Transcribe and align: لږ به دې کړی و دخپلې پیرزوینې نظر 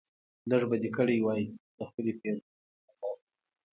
لږ 0.49 0.61
به 0.69 0.75
دې 0.83 0.89
کړی 0.97 1.17
و 1.25 1.27
دخپلې 1.79 2.13
پیرزوینې 2.19 2.81
نظر 2.87 3.15